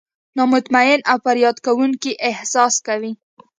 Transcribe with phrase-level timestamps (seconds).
[0.35, 3.11] نا مطمئن او فریاد کوونکي احساس کوي.